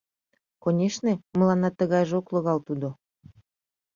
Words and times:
Конешне, 0.63 1.13
мыланна 1.37 1.69
тыгайже 1.77 2.13
ок 2.19 2.27
логал 2.33 2.59
тудо. 2.67 2.89